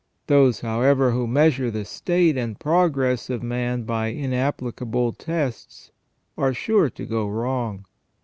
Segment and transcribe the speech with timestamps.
[0.25, 5.91] Those, however, who measure the state and progress of man by inap plicable tests
[6.35, 7.85] are sure to go wrong.